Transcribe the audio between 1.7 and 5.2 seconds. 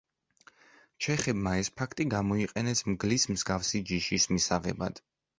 ფაქტი გამოიყენეს მგლის მსგავსი ჯიშის მისაღებად.